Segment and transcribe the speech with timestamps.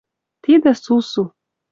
[0.43, 1.23] Тидӹ сусу